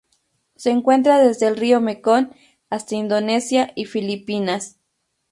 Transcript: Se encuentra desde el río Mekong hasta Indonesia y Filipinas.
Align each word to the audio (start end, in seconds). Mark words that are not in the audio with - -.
Se 0.55 0.71
encuentra 0.71 1.19
desde 1.19 1.45
el 1.45 1.55
río 1.57 1.79
Mekong 1.79 2.29
hasta 2.71 2.95
Indonesia 2.95 3.71
y 3.75 3.85
Filipinas. 3.85 4.79